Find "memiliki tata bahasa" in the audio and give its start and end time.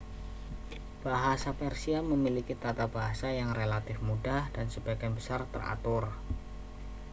2.11-3.27